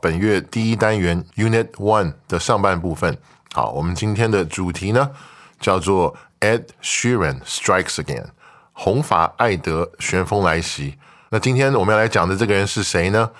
[0.00, 3.18] 本月第一单元 Unit One 的上半部分。
[3.52, 5.10] 好，我们今天的主题呢
[5.58, 8.26] 叫做 Ed Sheeran Strikes Again，
[8.72, 10.96] 红发艾德旋风来袭。
[11.30, 13.30] 那今天我们要来讲的这个人是谁呢？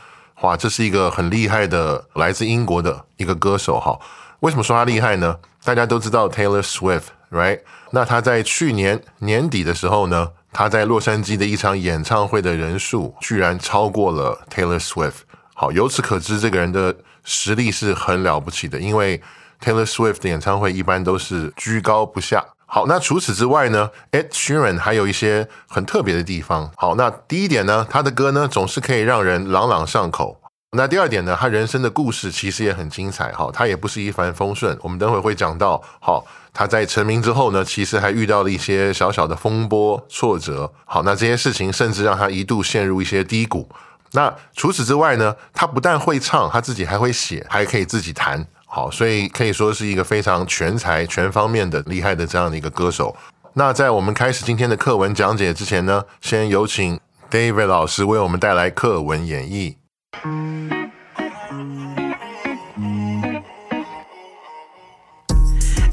[0.40, 3.96] 哇，这是一个很厉害的来自英国的一个歌手哈。
[4.40, 5.38] 为什么说他厉害呢？
[5.62, 7.60] 大家都知道 Taylor Swift，right？
[7.92, 15.27] 那他在去年年底的时候呢，他在洛杉矶的一场演唱会的人数居然超过了 Taylor Swift。
[15.60, 18.78] 好，由此可知，这个人的实力是很了不起的。
[18.78, 19.20] 因为
[19.60, 22.44] Taylor Swift 的演唱会一般都是居高不下。
[22.64, 26.70] 好，那除此之外呢，Ed Sheeran 还有一些很特别的地方。
[26.76, 30.40] 好，那第一点呢，他的歌呢总是可以让人朗朗上口。
[30.76, 34.78] 那第二点呢，他人生的故事其实也很精彩哈，他也不是一帆风顺。
[34.82, 40.72] 我们等会会讲到，好，他在成名之后呢，其实还遇到了一些小小的风波挫折。
[40.84, 43.68] 好，那这些事情甚至让他一度陷入一些低谷。
[44.12, 48.46] 那除此之外呢，他不但会唱，他自己还会写，还可以自己弹。
[48.66, 53.16] 好，所以可以说是一个非常全才、全方面的厉害的这样的一个歌手。
[53.54, 59.76] 那在我们开始今天的课文讲解之前呢，先有请 David 老师为我们带来课文演绎。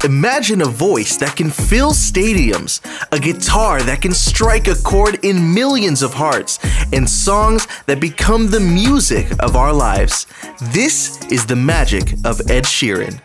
[0.02, 2.78] Imagine a voice that can fill stadiums,
[3.10, 6.58] a guitar that can strike a chord in millions of hearts,
[6.92, 10.26] and songs that become the music of our lives.
[10.72, 13.20] This is the magic of Ed Sheeran.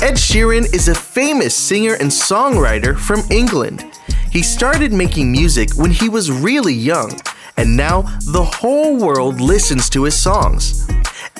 [0.00, 3.84] Ed Sheeran is a famous singer and songwriter from England.
[4.30, 7.18] He started making music when he was really young,
[7.56, 8.02] and now
[8.32, 10.88] the whole world listens to his songs.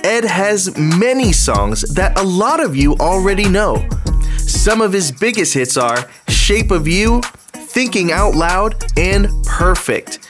[0.05, 3.89] Ed has many songs that a lot of you already know.
[4.39, 7.21] Some of his biggest hits are Shape of You,
[7.53, 10.24] Thinking Out Loud, and Perfect.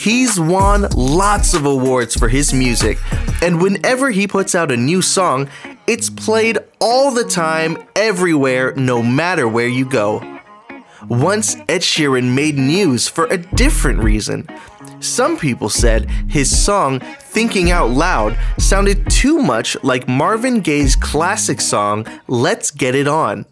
[0.00, 2.96] He's won lots of awards for his music,
[3.42, 5.50] and whenever he puts out a new song,
[5.86, 10.40] it's played all the time, everywhere, no matter where you go.
[11.10, 14.48] Once Ed Sheeran made news for a different reason.
[15.00, 21.60] Some people said his song, Thinking Out Loud, sounded too much like Marvin Gaye's classic
[21.60, 23.44] song, Let's Get It On.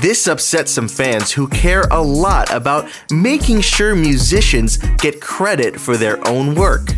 [0.00, 5.96] This upset some fans who care a lot about making sure musicians get credit for
[5.96, 6.90] their own work.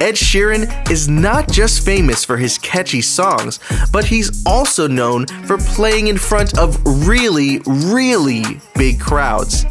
[0.00, 3.60] Ed Sheeran is not just famous for his catchy songs,
[3.92, 9.64] but he's also known for playing in front of really, really big crowds.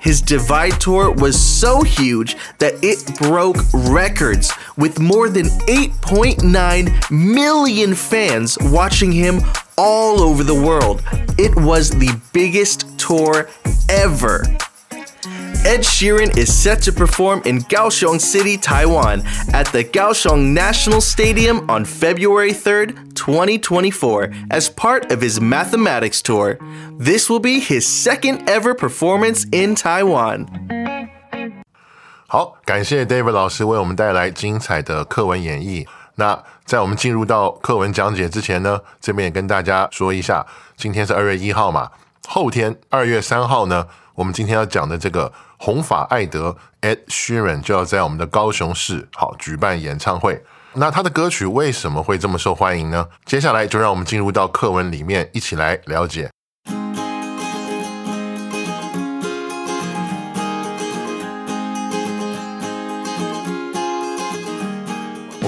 [0.00, 7.94] His Divide tour was so huge that it broke records, with more than 8.9 million
[7.94, 9.40] fans watching him
[9.77, 11.01] all over the world.
[11.37, 13.47] It was the biggest tour
[13.89, 14.43] ever.
[15.65, 19.23] Ed Sheeran is set to perform in Kaohsiung City, Taiwan,
[19.53, 26.59] at the Kaohsiung National Stadium on February 3rd, 2024, as part of his mathematics tour.
[26.99, 30.47] This will be his second ever performance in Taiwan.
[32.27, 35.87] 好，感谢 David 老师为我们带来精彩的课文演绎。
[36.18, 40.44] 那在我们进入到课文讲解之前呢，这边也跟大家说一下，
[40.76, 41.90] 今天是二月一号嘛，
[42.26, 43.86] 后天二月三号呢，
[44.16, 50.42] 我们今天要讲的这个红发艾德 Ed Sheeran 就要在我们的高雄市好举办演唱会。
[50.74, 53.06] 那他的歌曲为什么会这么受欢迎呢？
[53.24, 56.28] 接下来就让我们进入到课文里面，一起来了解。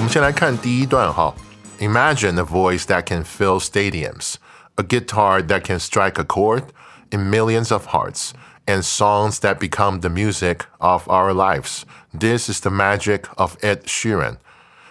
[0.00, 1.34] 们先来看第一段哈。
[1.78, 4.36] Imagine a voice that can fill stadiums,
[4.76, 6.62] a guitar that can strike a chord
[7.10, 8.30] in millions of hearts,
[8.64, 11.82] and songs that become the music of our lives.
[12.18, 14.38] This is the magic of Ed Sheeran.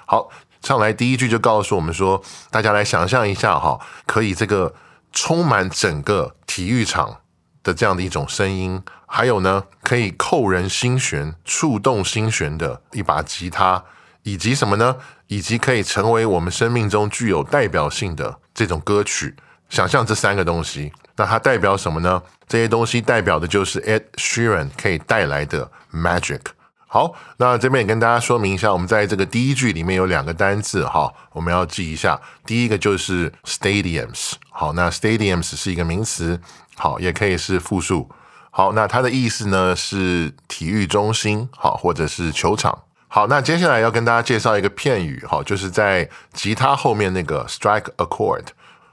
[0.06, 0.30] 好，
[0.62, 2.22] 上来第一句就告诉我们说，
[2.52, 4.76] 大家来想象一下哈，可以这个
[5.12, 7.22] 充满整个体育场
[7.64, 13.84] 的这样的一种声音，还有呢，可以扣人心弦、触动心弦的一把吉他，
[14.23, 14.97] 以及什么呢？
[15.29, 19.35] 以及可以成为我们生命中具有代表性的这种歌曲。
[19.69, 22.21] 想象这三个东西，那它代表什么呢？
[22.49, 26.41] 这些东西代表的就是 Ed Sheeran 可以带来的 magic。
[26.89, 32.21] 好，那这边也跟大家说明一下，我们在这个第一句里面有两个单字哈，我们要记一下。
[32.45, 36.41] 第一个就是 stadiums，好，那 stadiums 是一个名词，
[36.75, 38.11] 好，也可以是复数。
[38.51, 42.77] 好，那它的意思呢是体育中心，好，或者是球场。
[43.13, 48.45] 好，那接下来要跟大家介绍一个片语，好，就是在吉他后面那个 strike a chord。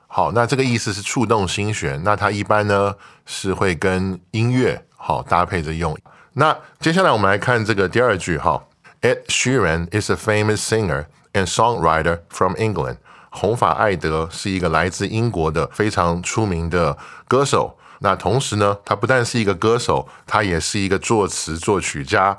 [0.08, 2.96] 好，那这个意思是触动心弦，那它一般呢
[3.28, 5.96] 是会跟音乐好搭配着用。
[6.34, 8.64] 那接下来我们来看这个第二句哈
[9.04, 12.98] ，Ed Sheeran is a famous singer and songwriter from England。
[13.30, 16.98] 红发艾德是一个来自英国的非常出名的
[17.28, 17.78] 歌手。
[18.00, 22.36] 那同时呢，他不但是一个歌手，他也是一个作词作曲家。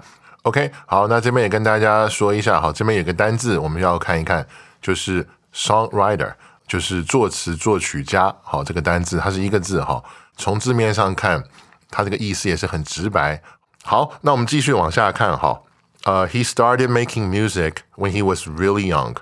[0.49, 4.47] OK，好，那这边也跟大家说一下，好，这边有个单字我们要看一看，
[4.81, 6.33] 就是 songwriter，
[6.67, 8.35] 就是作词作曲家。
[8.43, 10.03] 好，这个单字它是一个字哈，
[10.39, 11.45] 从字面上看，
[11.91, 13.43] 它这个意思也是很直白。
[13.85, 15.61] 好，那我们继续往下看哈。
[16.05, 19.17] 呃，He started making music when he was really young,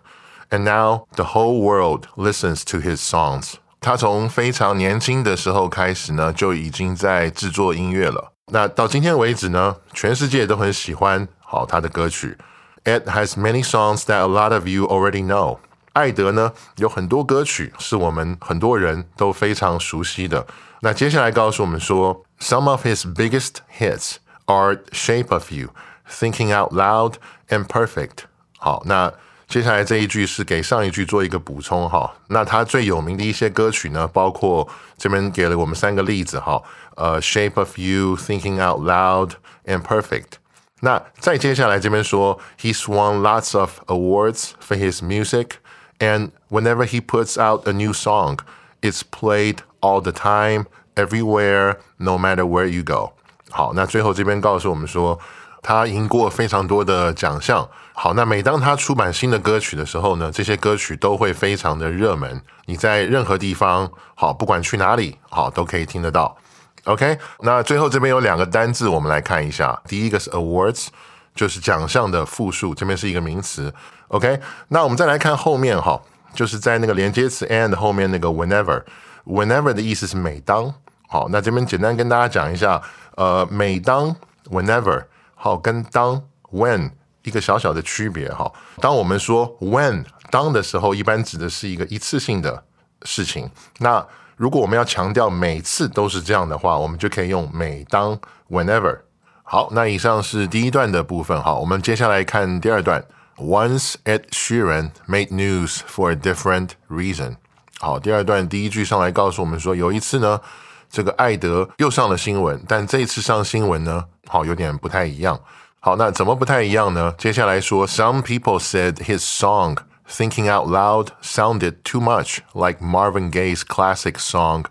[0.50, 3.54] and now the whole world listens to his songs.
[3.80, 8.35] 他从非常年轻的时候开始呢，就已经在制作音乐了。
[8.47, 12.37] 那到今天为止呢，全世界都很喜欢好他的歌曲。
[12.83, 15.59] Ed has many songs that a lot of you already know.
[15.93, 20.47] 艾德呢有很多歌曲是我们很多人都非常熟悉的。
[20.81, 24.15] 那接下来告诉我们说，some of his biggest hits
[24.45, 25.69] are shape of you,
[26.09, 27.15] thinking out loud
[27.49, 28.23] and perfect。
[28.57, 29.13] 好，那
[29.47, 32.09] 接下来这一句是给上一句做一个补充哈。
[32.27, 34.67] 那他最有名的一些歌曲呢，包括
[34.97, 36.61] 这边给了我们三个例子哈。
[36.95, 39.31] 呃，shape of you, thinking out loud
[39.65, 40.33] and perfect。
[40.81, 45.57] 那再接下来这边说，He's won lots of awards for his music,
[45.99, 48.39] and whenever he puts out a new song,
[48.81, 50.65] it's played all the time,
[50.95, 53.13] everywhere, no matter where you go.
[53.49, 55.19] 好，那最后这边告诉我们说，
[55.61, 57.69] 他赢过非常多的奖项。
[57.98, 62.42] 好，那每当他出版新的歌曲的时候呢，这些歌曲都会非常的热门。
[62.66, 66.36] 你在任何地方，好，不管去哪里，好，都可以听得到。
[66.84, 69.80] OK，那最后这边有两个单字，我们来看一下。
[69.88, 70.88] 第一个是 awards，
[71.34, 73.72] 就是奖项的复数，这边是一个名词。
[74.08, 74.38] OK，
[74.68, 75.98] 那我们再来看后面哈，
[76.34, 80.70] 就是在那个连接词 and 后面那个 whenever，whenever 的意思是每当。
[81.08, 82.82] 好，那这边简单跟大家讲一下。
[83.14, 84.14] 呃，每当
[84.50, 85.02] whenever
[85.34, 86.22] 好跟当
[86.52, 86.90] when
[87.26, 88.50] 一个小小的区别哈。
[88.80, 92.64] 当我们说 when 当的时候，一般指的是一个一次性的
[93.02, 93.50] 事情。
[93.80, 94.06] 那
[94.36, 98.18] 如果我们要强调每次都是这样的话，我们就可以用每当
[98.48, 99.00] whenever。
[99.42, 101.54] 好，那以上是第一段的部分哈。
[101.54, 103.04] 我们接下来看第二段。
[103.36, 107.36] Once Ed Sheeran made news for a different reason。
[107.78, 110.40] 好，第二段第一句上来告诉我们说，有一次呢。
[110.88, 115.38] 这个艾德又上了新闻，但这一次上新闻呢，好有点不太一样。
[115.85, 117.13] 好，那怎么不太一样呢？
[117.17, 119.77] 接下来说，Some people said his song
[120.07, 124.65] "Thinking Out Loud" sounded too much like Marvin Gaye's classic song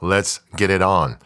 [0.00, 1.16] "Let's Get It On"。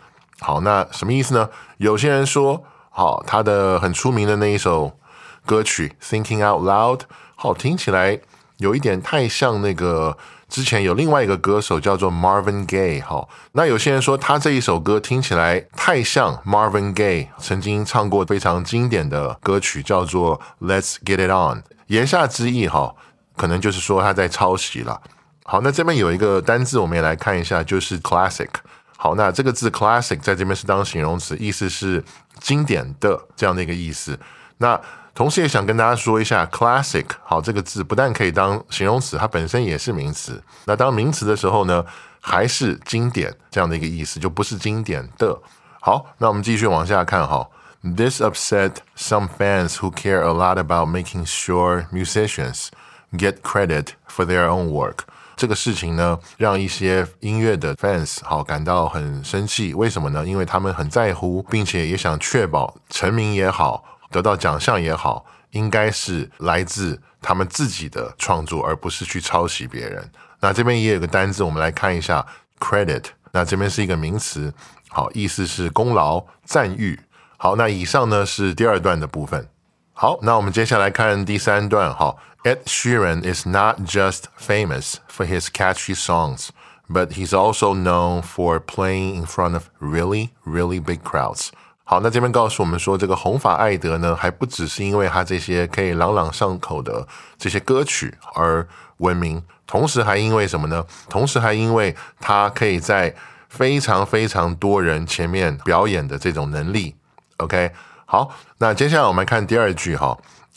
[0.40, 1.50] 好，那什么意思呢？
[1.78, 4.99] 有些人说，好，他的很出名的那一首
[5.44, 7.00] 歌曲 "Thinking Out Loud"
[7.34, 8.20] 好听起来
[8.58, 10.16] 有一点太像那个。
[10.50, 21.63] 之前有另外一个歌手叫做 Marvin Gaye，哈，那有些人说他这一首歌听起来太像 Marvin Gaye 曾经唱过非常经典的歌曲，叫做 Let's Get It On。
[21.88, 22.96] 言下之意，哈，
[23.38, 25.00] 可能就是说他在抄袭了。
[25.44, 28.50] 好，那这边有一个单字，我们也来看一下，就是 classic。
[28.98, 32.03] 好，那这个字 classic 在这边是当形容词，意思是
[32.39, 34.20] 经典的这样的一个意思。
[34.58, 34.79] 那
[35.19, 40.41] 同时也想跟大家说一下，classic 好这个字不但可以当形容词，它本身也是名词。
[40.63, 41.85] 那当名词的时候呢，
[42.21, 45.38] 还是经典这样的一个意思，就不是经典的。
[45.81, 47.45] 好，那我们继续往下看哈。
[47.83, 52.67] This upset some fans who care a lot about making sure musicians
[53.11, 54.99] get credit for their own work。
[55.35, 59.73] 这个事情呢，让一些音乐的 fans 好感到很生气。
[59.73, 60.25] 为什么呢？
[60.25, 63.83] 因为他们很在乎，并且也想确保成名也好。
[64.11, 70.11] 得到奖项也好，应该是来自他们自己的创作，而不是去抄袭别人。
[70.39, 72.25] 那这边也有个单字，我们来看一下
[72.59, 73.03] credit。
[73.31, 74.53] 那这边是一个名词，
[74.89, 76.99] 好，意思是功劳、赞誉。
[77.37, 79.47] 好，那以上呢是第二段的部分。
[79.93, 81.93] 好，那我们接下来看第三段。
[81.93, 86.49] 好，Ed Sheeran is not just famous for his catchy songs.
[86.89, 91.51] but he's also known for playing in front of really, really big crowds.
[91.88, 97.06] 好，那这边告诉我们说，这个红发艾德呢，还不只是因为他这些可以朗朗上口的
[97.37, 98.66] 这些歌曲而
[98.99, 100.87] 闻名，同时还因为什么呢？
[101.11, 103.14] 同时还因为他可以在
[103.49, 106.96] 非常非常多人前面表演的这种能力。
[107.37, 107.73] OK，
[108.06, 110.16] 好，那接下来我们看第二句哈。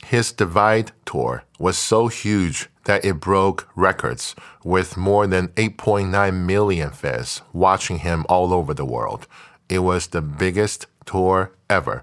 [0.09, 4.31] His Divide tour was so huge that it broke records,
[4.63, 9.23] with more than 8.9 million fans watching him all over the world.
[9.67, 12.00] It was the biggest tour ever.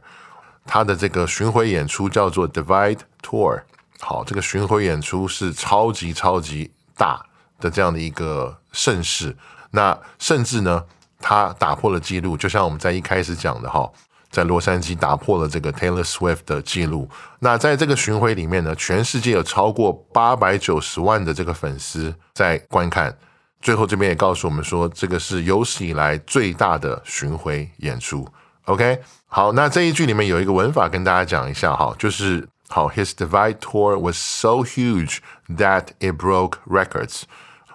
[0.65, 3.63] 他的这个巡回演出叫做 Divide Tour。
[3.99, 7.25] 好，这个巡回演出是超级超级大
[7.59, 9.35] 的这样的一个盛事。
[9.71, 10.85] 那甚至呢，
[11.19, 13.91] 他打破了记录，就像我们在一开始讲的哈，
[14.29, 17.09] 在洛杉矶打破了这个 Taylor Swift 的记录。
[17.39, 23.17] 那在这个巡回里面呢，全世界有超过八百九十万的这个粉丝在观看。
[23.61, 28.25] 最后这边也告诉我们说，这个是有史以来最大的巡回演出。
[28.69, 35.17] OK，好，那这一句里面有一个文法跟大家讲一下哈，就是好，His Divide Tour was so huge
[35.49, 37.23] that it broke records。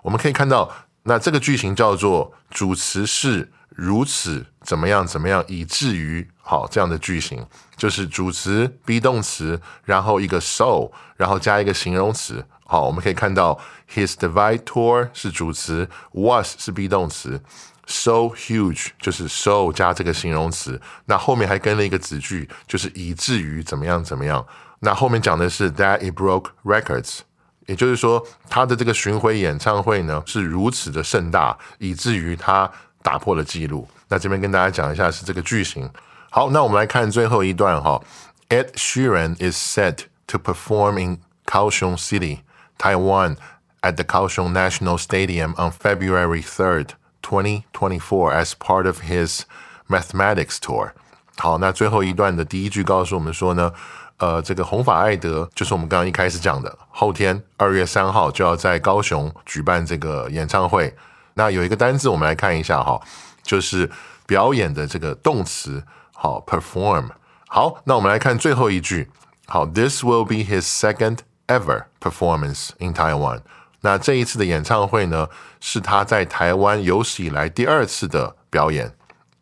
[0.02, 0.70] 我们可以看到。
[1.06, 12.44] 那这个句型叫做主词是如此怎么样怎么样，以至于好这样的句型，就是主词 be 动词，然后一个 so，然后加一个形容词。
[12.66, 13.58] 好，我们可以看到
[13.92, 17.40] his divide tour 是主词，was 是 be 动词
[17.86, 24.46] ，so huge 就是 so 加这个形容词，那后面还跟了一个子句，就是以至于怎么样怎么样。
[24.80, 27.20] 那后面讲的是 that it broke records。
[27.66, 32.70] 也就是说，他的这个巡回演唱会呢是如此的盛大，以至于他
[33.02, 33.88] 打破了记录。
[34.08, 35.88] 那这边跟大家讲一下是这个句型。
[36.33, 38.01] 好，那我们来看最后一段哈。
[38.49, 42.39] Ed Sheeran is set to perform in Kaohsiung City,
[42.77, 43.38] Taiwan,
[43.81, 46.89] at the Kaohsiung National Stadium on February 3rd,
[47.21, 49.41] 2024, as part of his
[49.88, 50.91] Mathematics Tour。
[51.38, 53.73] 好，那最后一段的第一句告诉我们说呢。
[54.21, 60.93] 呃，这个红发艾德就是我们刚刚一开始讲的，后天二月三号就要在高雄举办这个演唱会。
[61.35, 62.99] 那有一个单字，我们来看一下哈，
[63.41, 63.89] 就是
[64.27, 65.81] 表演的这个动词，
[66.24, 67.10] 好，perform。
[67.48, 69.10] 好，那我们来看最后一句，
[69.46, 73.42] 好，This will be his second ever performance in Taiwan。
[73.82, 75.28] 那这一次的演唱会呢，
[75.60, 78.96] 是他在台湾有史以来第二次的表演。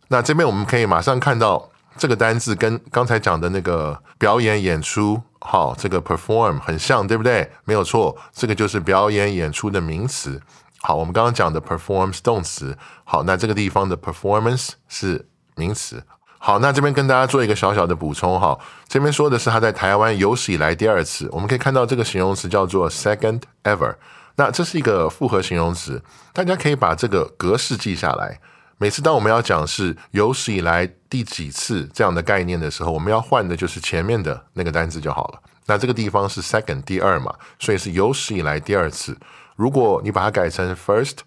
[0.08, 1.68] 那这边我们可以马上看到。
[1.94, 7.52] 这个单字跟刚才讲的那个表演演出，好，这个 perform 很像，对不对？
[7.64, 10.40] 没有错，这个就是表演演出的名词。
[10.80, 16.02] 好，我们刚刚讲的 perform 是动词，好，那这个地方的 performance 是名词。
[16.44, 18.58] 好，那这边跟大家做一个小小的补充哈，
[18.88, 23.94] 这边说的是他在台湾有史以来第二次，我们可以看到这个形容词叫做 second ever，
[24.34, 28.40] 那这是一个复合形容词，大家可以把这个格式记下来。
[28.78, 35.40] 每次当我们要讲是有史以来第几次这样的概念的时候，我们要换的就是前面的那个单词就好了。
[35.66, 39.16] 那这个地方是 second 第二嘛，所以是有史以来第二次。
[39.54, 41.18] 如果你把它改成 first，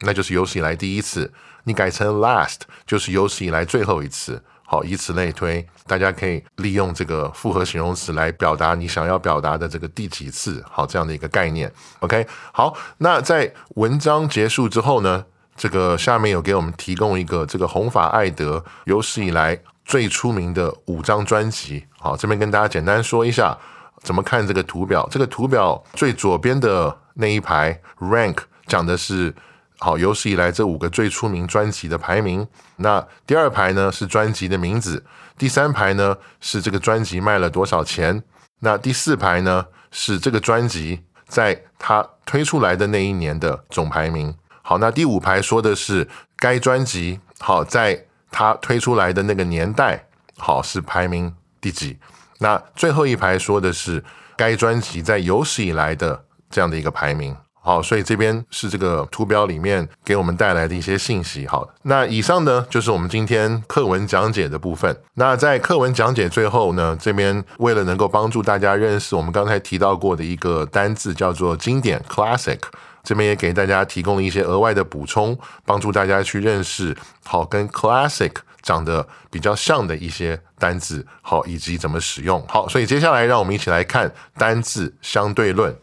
[0.00, 1.30] 那就是有史以来第一次；
[1.62, 4.42] 你改成 last，就是有史以来最后一次。
[4.74, 10.64] 好，以此类推，大家可以利用这个复合形容词来表达你想要表达的这个第几次。
[10.68, 11.72] 好，这样的一个概念。
[12.00, 15.24] OK，好，那在文章结束之后呢？
[15.56, 21.84] 这个下面有给我们提供一个这个红发艾德有史以来最出名的五张专辑。
[22.00, 23.56] 好，这边跟大家简单说一下
[24.02, 25.08] 怎么看这个图表。
[25.08, 29.32] 这个图表最左边的那一排 rank 讲的是
[29.78, 32.46] 好有史以来这五个最出名专辑的排名。
[32.76, 35.04] 那第二排呢是专辑的名字，
[35.36, 38.22] 第三排呢是这个专辑卖了多少钱。
[38.60, 44.34] 那第四排呢是这个专辑在它推出来的那一年的总排名。
[44.62, 50.06] 好，那第五排说的是该专辑好，在它推出来的那个年代
[50.38, 51.98] 好是排名第几？
[52.38, 54.02] 那最后一排说的是
[54.36, 57.36] 该专辑在有史以来的这样的一个排名。
[57.64, 61.46] 好，所以这边是这个图表里面给我们带来的一些信息。
[61.46, 64.94] 好，那以上呢就是我们今天课文讲解的部分。
[65.14, 72.60] 那在课文讲解最后呢，这边为了能够帮助大家认识我们刚才提到过的一个单字，叫做经典 （classic）。
[73.02, 76.94] 这边也给大家提供了一些额外的补充，帮助大家去认识
[77.24, 82.44] 好跟 classic 长得比较像的一些单字，好以及怎么使用。
[82.46, 85.74] 好，所以接下来让我们一起来看单字相对论。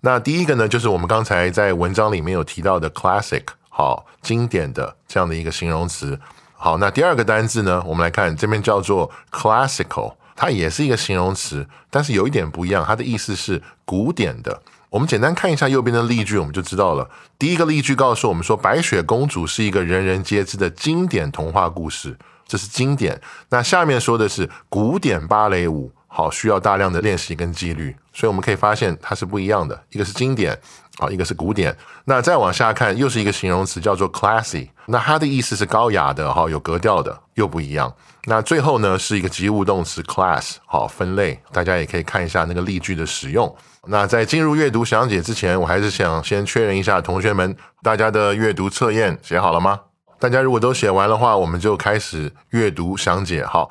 [0.00, 6.18] 那第一个呢，就是我们刚才在文章里面有提到的 classic，好经典的这样的一个形容词。
[6.52, 14.62] 好，那第二个单字呢，我们来看这边叫做 classical，它也是一个形容词，但是有一点不一样，它的意思是古典的。
[14.90, 17.10] 我们简单看一下右边的例句，我们就知道了。
[17.38, 23.20] 第一个例句告诉我们说，白雪公主是一个人人皆知的经典童话故事，这是经典。
[23.50, 27.94] 那下面说的是古典芭蕾舞，好，需要大量的练习跟纪律。
[28.12, 30.58] 所以我们可以发现它是不一样的，一个是经典，
[30.98, 31.76] 好，一个是古典。
[32.06, 34.68] 那再往下看，又是一个形容词，叫做 classy。
[34.86, 37.94] 那它的意思是高雅的，哈，有格调的，又不一样。
[38.24, 41.40] 那最后呢，是一个及物动词 class，好，分类。
[41.52, 43.54] 大家也可以看一下那个例句的使用。
[43.86, 49.80] 那在进入阅读详解之前，我还是想先确认一下同学们，大家的阅读测验写好了吗？
[50.18, 53.46] 大家如果都写完的话，我们就开始阅读详解。
[53.46, 53.70] 好，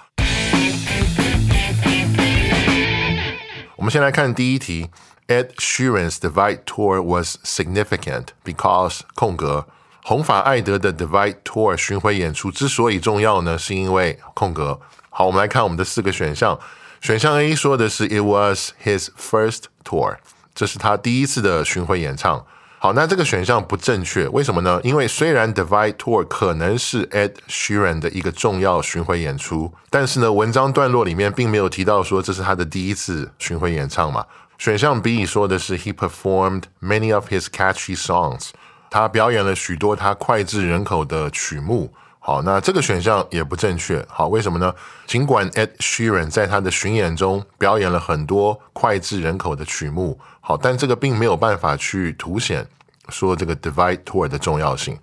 [3.86, 4.90] 们先来看第一题。
[5.28, 9.66] Ed Sheeran's Divide Tour was significant because 空格
[10.02, 14.80] 红发艾德的 Divide Tour 巡回演出之所以重要呢，是因为空格。
[15.08, 16.58] 好，我们来看我们的四个选项。
[17.00, 20.16] 选项 A 说的是 It was his first tour，
[20.54, 22.44] 这是他第一次的巡回演唱。
[22.79, 24.79] 好，那这个选项不正确，为什么呢？
[24.83, 34.23] 因为虽然 Divide Tour 可能是 Ed Sheeran 的一个重要巡回演出，但是呢，文章段落里面并没有提到说这是他的第一次巡回演唱嘛。
[34.59, 38.49] 选项 B 说的是 He performed many of his catchy songs，
[38.91, 41.91] 他表演了许多他脍炙人口的曲目。
[42.27, 44.05] 好，那这个选项也不正确。
[44.09, 44.75] 好，为什么呢？
[45.05, 52.67] 尽管 Ed Sheeran 在他的巡演中表演了很多脍炙人口的曲目，好，但这个并没有办法去凸显
[53.07, 54.99] 说这个 Divide Tour 的重要性。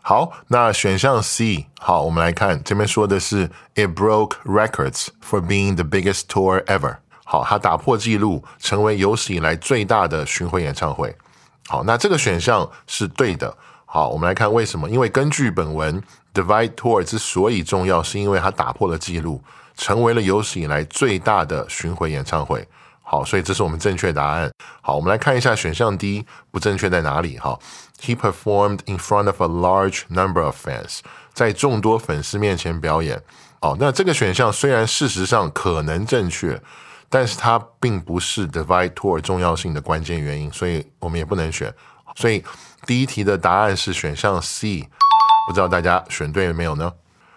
[0.00, 6.96] 好，那选项 C，好，我们来看这边说的是 It broke records for being the biggest tour ever。
[7.26, 11.14] 好，它打破纪录，成为有史以来最大的巡回演唱会。
[11.66, 13.54] 好，那这个选项是对的。
[13.84, 14.88] 好，我们来看为什么？
[14.88, 16.02] 因为根据本文
[16.34, 19.40] ，Divide Tour 之所以重要，是因为它打破了记录，
[19.76, 22.66] 成为了有史以来最大的巡回演唱会。
[23.02, 24.50] 好，所以这是我们正确答案。
[24.82, 27.38] 好，我们来看一下选项 D 不正确在哪里？
[27.38, 27.58] 哈
[28.00, 30.98] ，He performed in front of a large number of fans，
[31.32, 33.22] 在众多粉丝面前表演。
[33.60, 36.60] 哦，那这个选项虽然事实上可能正确，
[37.08, 41.72] 但是它并不是 Divide Tour 重要性的关键原因，所以我们也不能选。
[42.16, 42.44] 所以。
[42.86, 44.86] 第一题的答案是选项 C，
[45.46, 46.92] 不知道大家选对了没有呢？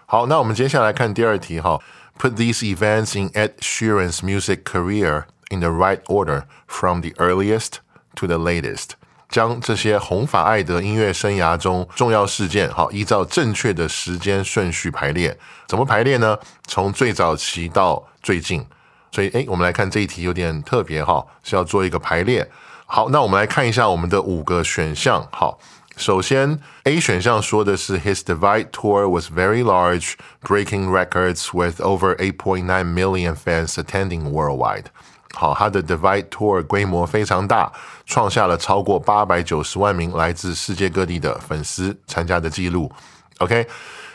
[0.06, 1.80] 好，那我们接下来看第二题哈。
[2.20, 7.74] Put these events in Ed Sheeran's music career in the right order from the earliest
[8.16, 8.92] to the latest。
[9.30, 15.38] 将这些红发艾德音乐生涯中重要事件，好，依照正确的时间顺序排列。
[15.68, 16.40] 怎么排列呢？
[16.66, 18.66] 从最早期到最近。
[19.12, 22.50] 所以，诶，我们来看这一题有点特别哈，是要做一个排列。
[22.86, 25.28] 好，那我们来看一下我们的五个选项。
[25.32, 25.60] 好，
[25.97, 33.75] 首先 A 选项说的是 His Divide Tour was very large, breaking records with over 8.9 million fans
[33.75, 34.87] attending worldwide。
[35.35, 37.73] 好，他的 Divide Tour 规模非常大，
[38.07, 42.91] 创下了超过八百九十万名来自世界各地的粉丝参加的记录。
[43.39, 43.67] OK，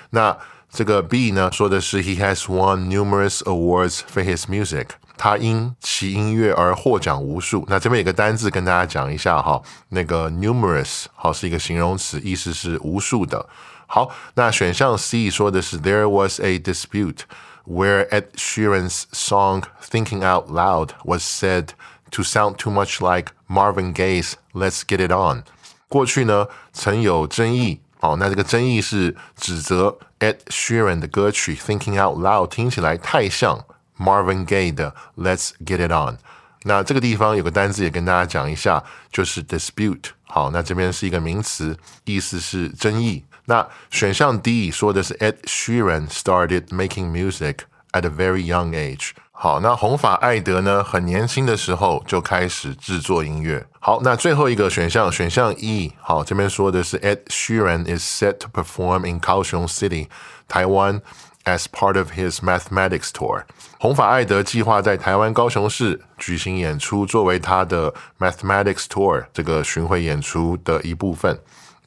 [0.09, 0.35] 那
[0.69, 4.87] 这个 B 呢说的是 He has won numerous awards for his music。
[5.22, 7.64] 他因其音乐而获奖无数。
[7.68, 13.48] 那这边有个单字跟大家讲一下哈，那个 numerous 好是一个形容词，意思是无数的。
[13.86, 17.18] 好，那选项 C 说的是 There was a dispute
[17.64, 21.68] where Ed Sheeran's song "Thinking Out Loud" was said
[22.10, 25.44] to sound too much like Marvin Gaye's "Let's Get It On"。
[25.86, 33.64] 过去呢曾有争议，哦，那这个争议是指责 Ed Sheeran 的歌曲 "Thinking Out Loud" 听起来太像。
[34.01, 36.17] Marvin Gaye 的 Let's Get It On，
[36.63, 40.11] 那这个地方有个单字也跟大家讲一下，就是 dispute。
[40.23, 43.23] 好，那这边是一个名词，意思是争议。
[43.45, 47.59] 那选项 D 说的是 Ed Sheeran started making music
[47.93, 49.11] at a very young age。
[49.31, 53.65] 好，那红发艾德呢，很年轻的时候就开始制作音乐。
[53.79, 60.07] 好，那最后一个选项，选项 E，好，这边说的是 Ed Sheeran is set to perform in Kaohsiung City，
[60.47, 61.01] 台湾。
[61.44, 63.42] As part of his mathematics tour，
[63.80, 71.36] 红发艾德计划在台湾高雄市举行演出，作为他的 mathematics tour 这个巡回演出的一部分。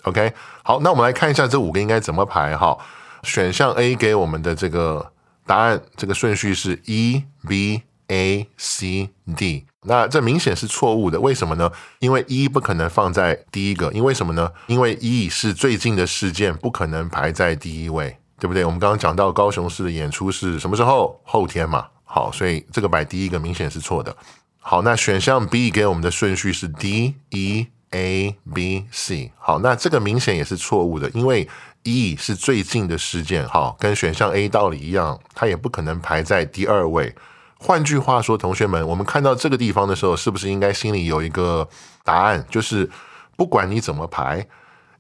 [0.04, 2.78] OK，好，那我们来看一下这五个应该怎么排哈。
[3.24, 5.14] 选项 A 给我们的这个
[5.46, 11.22] 答案，这个顺序是 E B A C D，那这明显是错误的。
[11.22, 11.72] 为什么呢？
[12.00, 14.52] 因为 E 不可能放在第一个，因为什么呢？
[14.68, 18.18] 因为 E 是最近的事件，不可能排在第一位。
[18.40, 18.66] 对不对？
[18.66, 21.20] 我们刚刚讲到高雄市的演出是什么时候？
[21.24, 21.88] 后天嘛。
[22.04, 24.16] 好，所以这个摆第一个明显是错的。
[24.60, 29.32] 好，那选项 B 给我们的顺序是 D E A B C。
[29.38, 31.48] 好，那这个明显也是错误的，因为
[31.84, 33.48] E 是最近的事件。
[33.48, 37.14] 好，跟选项 A 道理一样，它也不可能排在第二位。
[37.58, 41.68] 换句话说，同学们，我们看到这个地方的时候，是不是应该心里有一个
[42.04, 42.46] 答案？
[42.50, 42.90] 就是
[43.36, 44.46] 不管你怎么排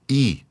[0.08, 0.44] ，E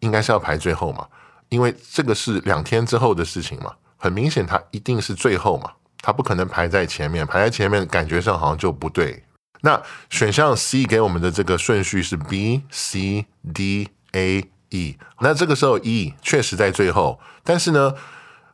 [0.00, 1.06] 应该是要排最后嘛，
[1.48, 3.72] 因为这个是两天之后的事情嘛。
[3.98, 9.24] 很明显，它一定是最后嘛，它不可能排在前面，排在前面感觉上好像就不对。
[9.62, 17.94] 那选项 C 给我们的这个顺序是 B C D A E，那这个时候 E 确实在最后，但是呢，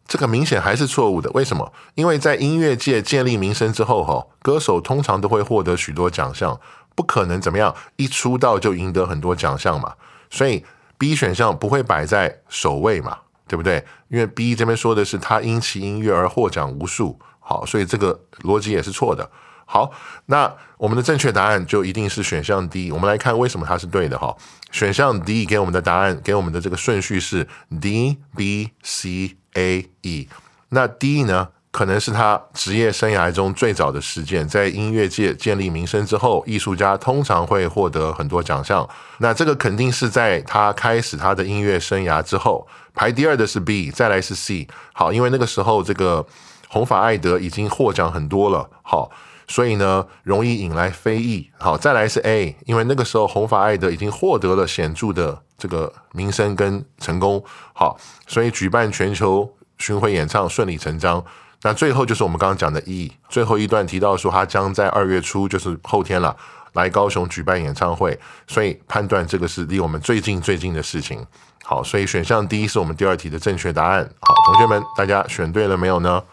[0.07, 1.29] 这个明显还是错误的。
[1.33, 1.73] 为什么？
[1.97, 6.59] 因为在音乐界建立名声之后，哈，歌手通常都会获得许多奖项，
[6.95, 9.95] 不可能怎么样一出道就赢得很多奖项嘛，
[10.31, 10.65] 所以
[11.03, 13.19] B 选项不会摆在首位嘛。
[13.49, 13.85] 对不对？
[14.09, 19.31] 因为 B 这边说的是他因其音乐而获奖无数，好，所以这个逻辑也是错的。
[19.67, 19.91] 好，
[20.27, 22.91] 那我们的正确答案就一定是选项 D。
[22.91, 24.35] 我们来看为什么它是对的哈。
[24.71, 27.47] 选项 D 给我们的答案，给我们的这个顺序是
[27.79, 30.29] D B C A E。
[30.71, 31.49] 那 D 呢？
[31.73, 38.87] 可能是他职业生涯中最早的实践，在音乐界建立名声之后，艺术家通常会获得很多奖项。
[39.19, 42.69] 那这个肯定是在他开始他的音乐生涯之后。
[42.95, 44.69] 排第二的是 B，再来是 C。
[44.93, 46.27] 好，因为那个时候这个
[46.69, 49.11] 红发艾德已经获奖很多了，好，
[49.49, 51.51] 所以呢容易引来非议。
[51.59, 61.25] 好，再来是 A，因为那个时候红发艾德已经获得了显著的这个名声跟成功，好，所以举办全球巡回演唱顺理成章。
[61.63, 66.37] 那最后就是我们刚刚讲的 E，最后一段提到说他将在二月初，就是后天了，
[66.73, 71.25] 来高雄举办演唱会，所以判断这个是离我们最近最近的事情。
[71.65, 74.03] 好，所以选项 D 是我们第二题的正确答案。
[74.21, 76.25] 好，同学们，大家选对了没有呢？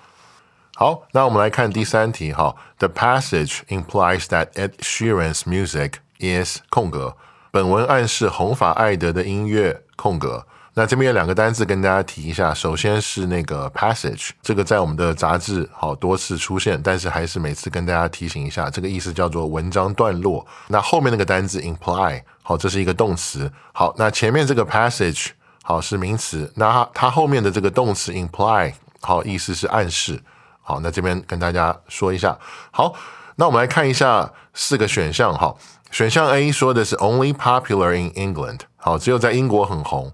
[0.76, 2.34] 好，那我们来看第三题。
[2.34, 7.16] 哈，The passage implies that Ed Sheeran's music is 空格，
[7.52, 10.48] 本文暗示红发艾德的音乐空格。
[10.80, 20.48] 那这边有两个单字跟大家提一下，首先是那个 passage，这个在我们的杂志好多次出现，但是还是每次跟大家提醒一下，这个意思叫做文章段落。
[20.70, 23.52] 那后面那个单字 imply，好，这是一个动词。
[23.74, 25.32] 好，那前面这个 passage
[25.64, 30.18] 好是名词，那它它后面的这个动词 imply 好，意思是暗示。
[30.62, 32.40] 好，那这边跟大家说一下。
[32.72, 32.94] 好，
[33.36, 35.38] 那我们来看一下四个选项。
[35.38, 35.54] 哈，
[35.92, 40.10] 选项 A 说的是 only popular in England，好，只有在英国很红。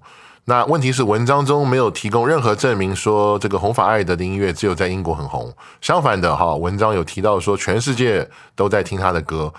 [0.47, 5.51] 那问题是文章中没有提供任何证明说这个红发艾德的音乐只有在英国很红。
[5.81, 9.51] 相反的哈，文章有提到说全世界都在听他的歌，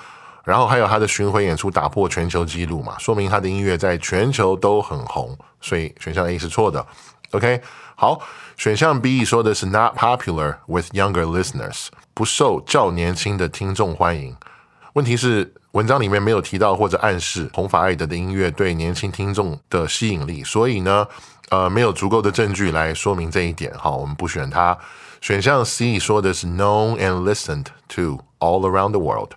[0.45, 5.37] 然后还有他的巡回演出打破全球纪录嘛，说明他的音乐在全球都很红。
[5.61, 6.87] 所以选项 A 是错的。
[7.33, 7.61] OK，
[7.97, 8.21] 好，
[8.57, 14.37] 选项 B 说的是 not popular with younger listeners，不受较年轻的听众欢迎。
[14.97, 15.53] 问题是。
[15.73, 21.07] 文章里面没有提到或者暗示红发艾德的音乐对年轻听众的吸引力，所以呢，
[21.51, 23.71] 呃，没有足够的证据来说明这一点。
[23.77, 24.75] 好，我们不选它。
[25.21, 29.33] 选项 C 说的是 known and listened to all around the world，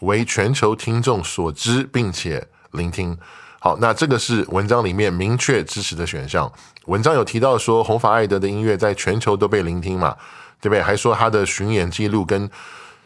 [0.00, 3.16] 为全球听众所知并且聆听。
[3.60, 6.50] 好，那这个是文章里面明确支持的选项。
[6.86, 10.16] 文章有提到说红发艾德的音乐在全球都被聆听嘛，
[10.60, 10.82] 对不对？
[10.82, 12.50] 还说他的巡演记录跟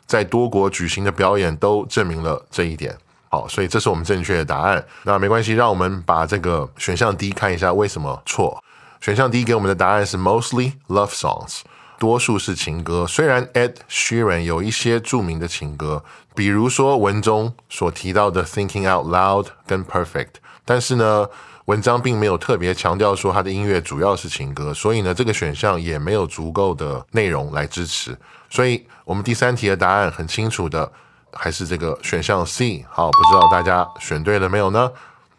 [0.09, 2.97] 在多国举行的表演都证明了这一点。
[3.31, 4.83] 好，所以这是我们正确的答案。
[5.05, 8.65] 那没关系，让我们把这个选项 D 看一下为什么错。
[9.03, 11.61] 选项 D 给我们的答案是 mostly love songs，
[11.99, 13.07] 多数是情歌。
[13.07, 16.03] 虽然 Ed Sheeran 有一些著名的情歌，
[16.35, 21.29] 比如说文中所提到的 Thinking Out Loud 跟 Perfect，但是呢，
[21.67, 28.17] 文章并没有特别强调说他的音乐主要是情歌，所以呢，这个选项也没有足够的内容来支持。
[28.51, 30.91] 所以，我们第三题的答案很清楚的，
[31.33, 32.85] 还是这个选项 C。
[32.89, 34.91] 好，不知道大家选对了没有呢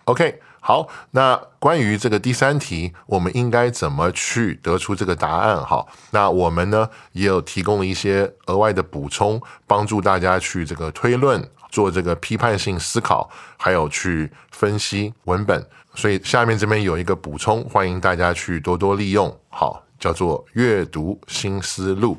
[0.06, 5.63] ？OK，好，那关于这个第三题，我们应该怎么去得出这个答案？
[5.63, 15.67] 好，那我们呢也有提供了一些额外的补充，帮助大家去这个推论、做这个批判性思考，还有去分析文本。
[15.95, 19.36] 所以下面这边有一个补充，欢迎大家去多多利用。
[19.50, 22.15] 好，叫做阅读新思路。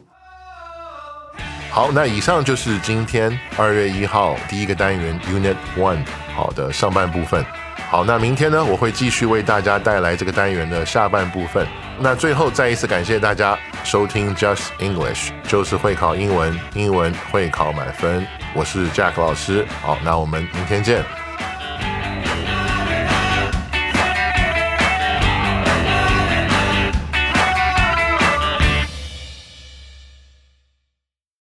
[1.70, 6.04] 好，那以上就是今天二月一号第一个单元 Unit One
[6.35, 7.44] 好的上半部分。
[7.88, 11.64] 好，那明天呢，我会继续为大家带来这个单元的下半部分。
[12.00, 18.26] 那最后再一次感谢大家收听 Just English，就是会考英文，英文会考满分。
[18.52, 19.64] 我是 Jack 老师。
[19.80, 21.04] 好，那我们明天见。